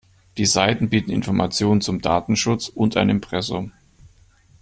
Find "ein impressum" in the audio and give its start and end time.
2.97-3.71